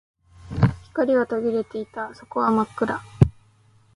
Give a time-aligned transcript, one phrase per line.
[0.95, 2.15] 光は途切れていた。
[2.15, 3.03] 底は真っ暗。